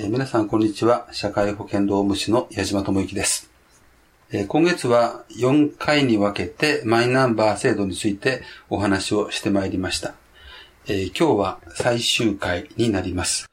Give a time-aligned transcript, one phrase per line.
[0.00, 1.08] えー、皆さんこんにちは。
[1.10, 3.50] 社会保険労務士の矢島智之です。
[4.30, 10.14] えー、今月は4回に分けてマイナンバー制度についてお話をしてまいりました。
[10.86, 13.50] えー、今日は最終回になります。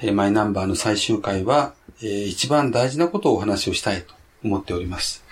[0.00, 5.22] えマイナンバーの最終回は、え一番大事なことをお話をしたいと思っております。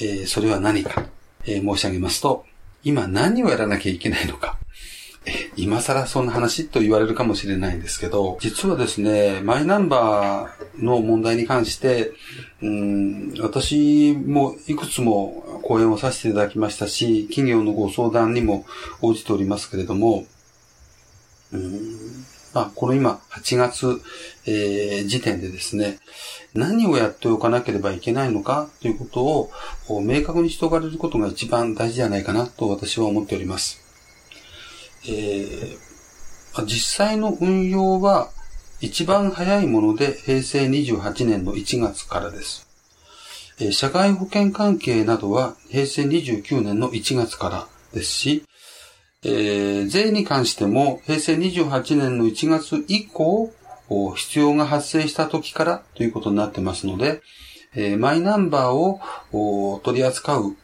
[0.00, 1.04] えそれは何か、
[1.46, 2.44] え申し上げますと、
[2.82, 4.58] 今何をやらなきゃいけないのか。
[5.56, 12.12] 今更そんな話と言われるかもしれないんですけど、実はですね、マイナンバーの問題に関して、
[12.62, 18.64] うん、私もいくつも講演をさせていただきましたし、企業のご相談にも
[19.02, 20.26] 応じておりますけれども、
[21.52, 24.00] うんあ、この今、8月、
[24.46, 25.98] えー、時点でですね、
[26.54, 29.22] 何をやっておかなければいけないのかということ
[29.92, 33.85] を明確にしておかれることが一番大事じゃないかなと私は思っております。
[35.04, 38.30] えー、実際の運用は
[38.80, 42.66] 一番早いもので平成28年の1月からです。
[43.58, 48.44] えー、社会保険関係などは平成29年の1月からですし、
[49.22, 53.52] えー、税に関しても平成28年の1月以降、
[54.16, 57.22] 必要が発生した時からということになってますので、
[57.74, 60.56] えー、マイナンバーを取り扱う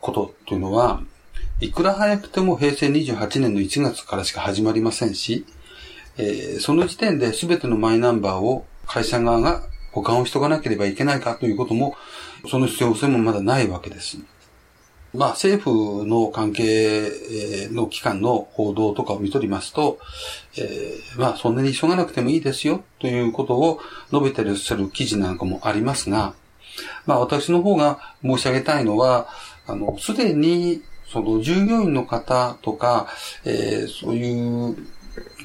[0.00, 1.02] ことというのは、
[1.64, 5.46] いくら早くても平成28年の1月からしか始まりませんし、
[6.18, 11.96] えー、その時点で全てのマイナンバーを会社側が保管をしとかなければいけないかということも、
[12.50, 14.18] その必要性もまだないわけです。
[15.14, 17.08] まあ政府の関係
[17.70, 19.98] の機関の報道とかを見とりますと、
[20.58, 23.80] えー、まあそんなに急がなくてもいいですよということを
[24.12, 26.34] 述べてらっしゃる記事なんかもありますが、
[27.06, 29.28] まあ私の方が申し上げたいのは、
[29.66, 30.82] あの、すでに
[31.14, 33.06] その従業員の方とか、
[33.44, 34.76] えー、そういう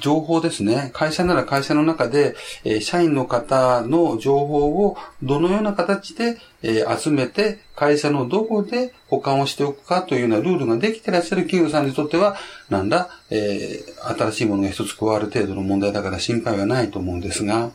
[0.01, 0.89] 情報ですね。
[0.93, 12.35] 会社なら会社の中で、えー、社員の方の情報をどのような形で、えー、集めて、会社のどこで保管をしておくかというようなルールができてらっしゃる企業さんにとっては、
[12.69, 17.69] なんだ、えー、新しいものが一つ加わる程度の問題だから心配はないと思うんですが、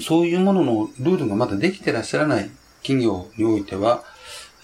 [0.00, 2.50] そういうもののルールがまだできてらっしゃらない
[2.82, 4.02] 企業においては、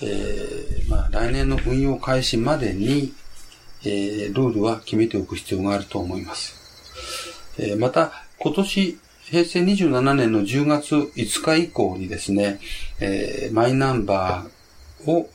[0.00, 3.12] えー、まあ、来年の運用開始までに、
[3.84, 6.54] えー、ルールは決めておく必要があると思います。
[7.58, 12.60] えー、また、今年、平成27年の10月5日以降にですね、
[13.00, 15.28] えー、マイナンバーを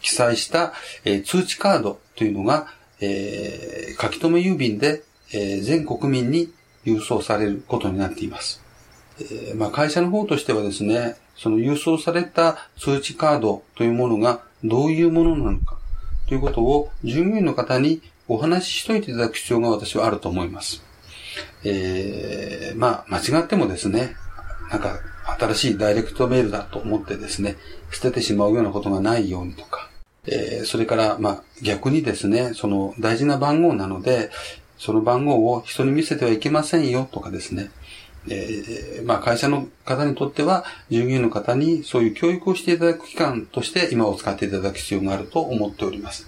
[0.00, 0.72] 記載した、
[1.04, 2.66] えー、通知カードというのが、
[3.00, 6.52] えー、書き留め郵便で、えー、全国民に
[6.84, 8.62] 郵送されることになっています。
[9.20, 15.78] えー、まあ、会社の方としてはですね、その郵送された通知カードというものがどういうものなのか
[16.26, 20.82] ということを従業員の方にお話ししといていただく必要が私はあると思います。
[21.64, 24.16] えー、まあ、間違ってもですね、
[24.70, 24.98] なんか
[25.38, 27.56] 新しいダイレクトメールだと思ってですね、
[27.90, 29.88] 捨ててしまうようなことがないようにとか、
[30.26, 34.30] えー、それから、まあ、逆にですね、その大事な番号なので、
[34.76, 37.70] その番号を人に見せてはいけませんよとかですね、
[38.30, 46.26] えー、まあ会社の方にとっては、従業員の方にそういう教育をしていただく機関として今を使っていただく必要があると思っております。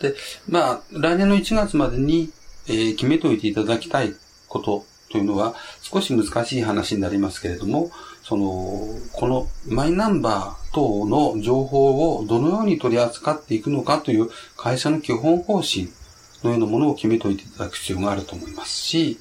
[0.00, 0.14] で、
[0.48, 2.30] まあ、来年の1月までに、
[2.66, 4.14] えー、決めておいていただきたい
[4.48, 7.90] ことというのは少し難しい話になりますけれども、
[8.22, 15.90] その、このマイナンバー等の情報をどのように取り扱っていくのかという会社の基本方針
[16.42, 19.18] のようなものを決めておいていただく必要があると思いますし、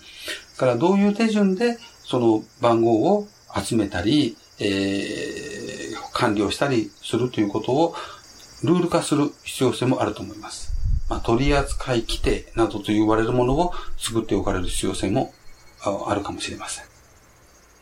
[0.61, 3.27] からどういう手順でその番号を
[3.59, 7.95] 集めたり、えー、管理をしたりするということを
[8.63, 10.71] ルール化する必要性もあると思います。
[11.09, 15.33] まあ、取扱規定などと言われるものを作っておかれる必要性も
[16.07, 16.85] あるかもしれません。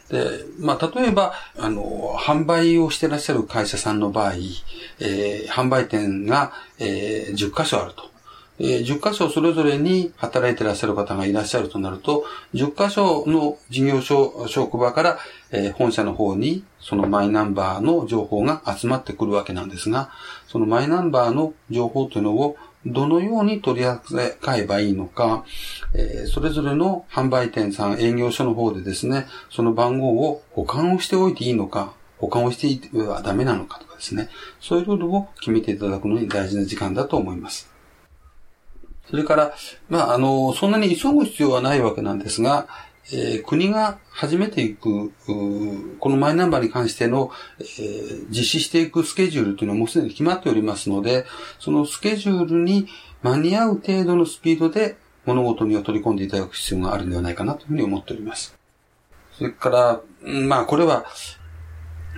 [0.09, 4.35] で、まあ、例えば、あの、販売をしてらっしゃる会社さんの場合、
[4.99, 8.09] えー、販売店が、えー、10箇所あると。
[8.59, 15.19] えー、10箇所それぞれに働いてらっしゃる方がいらっしゃるとなると、10箇所の事業所、職場から、
[15.51, 20.11] えー、本社の方にそのマイナンバーの情報が集まってくるわけなんですが、
[20.47, 25.44] そのマイナンバーの情報というのをどのように取り扱えばいいのか、
[25.94, 34.29] えー、それぞれの販売店さん、営業所の方でですね、その番号を保管をしておいていいのか、保管をしていてはダメなのかとかですね、
[34.61, 37.78] そういうルールを決めていただくのに大事な時間だと思います。
[39.09, 39.53] それから、
[39.89, 42.67] まあ、あの、そんなに急ぐ必要はないわけなんですが、
[43.11, 45.11] えー、国が始めていく、
[46.00, 51.25] このマイナンバーに関しての、えー、実施していくスケジュールというのはもうすでに決まっておりますので、
[51.59, 52.88] そのスケジュールに
[53.23, 54.95] 間に合う程度のスピードで
[55.25, 58.56] 物事には取り込んでいただく必要があるんではないかなというふうに思っております。
[59.33, 61.06] それから、まあこれは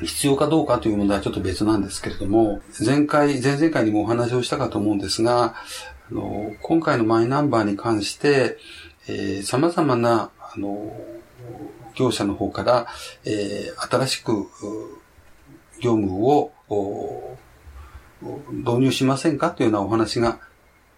[0.04, 5.56] 必要かどうかという問題はちょっと別なんですけれども、前回、前々回にもお話をしたかと思うんですが、
[6.12, 8.58] あの、今回のマイナンバーに関して、
[9.08, 10.94] えー、様々な、あの、
[11.96, 12.88] 業者の方から、
[13.26, 14.48] えー、新しく、
[15.80, 16.52] 業務を、
[18.52, 19.50] 導入しませんか？
[19.50, 20.40] というようなお話が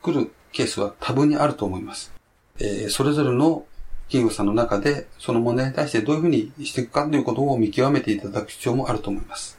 [0.01, 2.12] 来るケースは多分にあると思います。
[2.59, 3.66] えー、それぞれの
[4.07, 9.57] 企業さんの中で、その問題に対してどういうふうにしていくかということを見極めていただく必要もあると思います。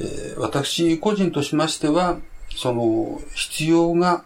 [0.00, 2.18] えー、私個人としましては、
[2.56, 4.24] その、必要が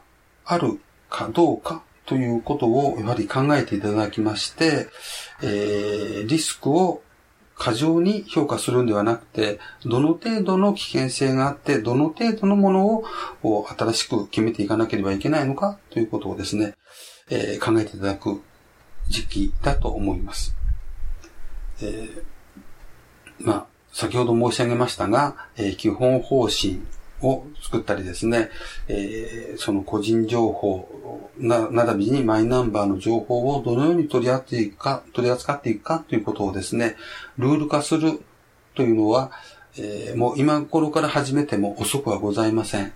[0.48, 0.80] ある
[1.10, 4.88] かどうかということをやはり考えていただきまして、
[5.42, 7.02] えー、リスクを
[7.54, 13.04] 過剰に評価するんではなくて、どの程度の危険性があって、どの程度のもの
[13.42, 16.74] を新しく決めていかなければいけないのかということをですね、
[17.28, 18.40] えー、考えていただく
[19.08, 20.56] 時期だと思います。
[21.82, 22.22] えー、
[23.40, 26.80] まあ、先ほど申し上げましたが、えー、基本方針
[27.22, 28.50] を作ったりですね、
[28.88, 36.96] えー、その個人情報な、並びにマイナンバーの情報をどのように取り扱っていくか、取り扱っていくかということをですね、
[37.36, 38.20] ルール化する
[38.74, 39.32] というのは、
[39.76, 42.92] えー、もう今頃から始めても遅くはございません。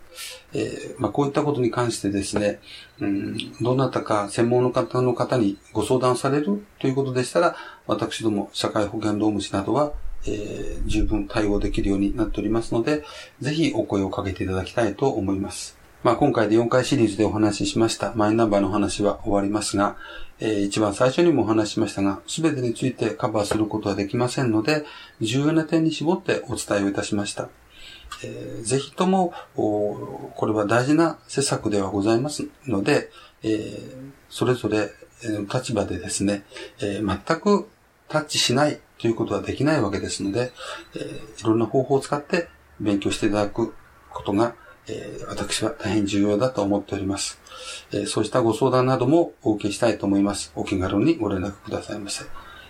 [0.52, 2.60] えー、まあ、こういったことに関してですね、
[3.00, 9.92] うん、どなたか専門の方の方にご相談されるということでしたら、私ども社会保険労務士などは
[10.26, 13.04] えー、十分対応できるようになっておりますので、
[13.40, 15.82] ぜひお声をかけていただきたいと思います。
[16.02, 19.96] まあ、今回で4回シリーズでお話ししましたマイナンバーの話は終わりますが、
[20.40, 24.84] えー、一番最初にもお話ししましたが、すべてについてカバーすることはできませんので、
[25.20, 27.48] 重要な点に絞ってお伝えをいたしました。
[28.24, 33.10] えー、ぜひとも、これは大事な施策ではございますので、
[33.44, 34.90] えー、それぞれ
[35.22, 36.44] の立場でですね、
[36.80, 37.68] えー、全く
[38.08, 40.52] タッチしないということはできないわけですので、
[40.94, 42.48] えー、いろんな方法を使って
[42.80, 43.74] 勉強していただく
[44.10, 44.54] ことが、
[44.86, 47.40] えー、私は大変重要だと思っております、
[47.90, 50.52] えー、そうしたご相談などもお受けしたいと思います。
[50.54, 52.24] お気軽にご連絡くださいませ。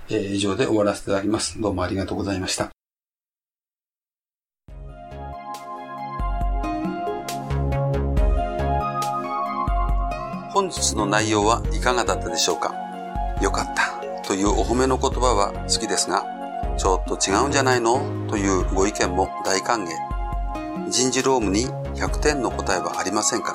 [0.08, 1.60] えー、以上で終わらせていただきます。
[1.60, 2.70] どうもありがとうございました。
[10.54, 12.74] 本日の内容はいかがだったでしょうか？
[13.42, 14.01] よかった。
[14.32, 16.24] というお褒めの言葉は好きですが、
[16.78, 18.00] ちょっと違うんじゃないの？
[18.30, 19.88] というご意見も大歓迎。
[20.88, 21.66] 人事労務に
[22.00, 23.52] 100点の答えはありませんか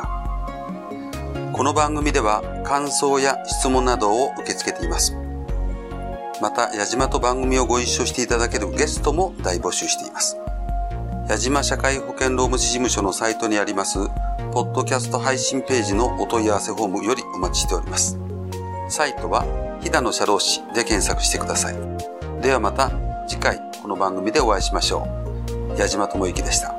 [1.33, 1.51] ら。
[1.51, 5.17] この番組では感想や質問などを受け付けています。
[6.43, 10.37] また、矢島と番組をご一緒していただけるゲストも大募集しています。
[11.27, 13.97] 矢島社会保険労務士事務所のサイトにあります、
[14.53, 18.19] ポッドキャスト配信ページのお問い合わせフォームよりお待ちしております。
[18.89, 19.43] サイトは
[19.81, 21.75] 飛騨の社労士で検索してください。
[22.41, 22.91] ではまた
[23.27, 25.07] 次回この番組でお会いしましょ
[25.75, 25.79] う。
[25.79, 26.76] 矢島智之でした。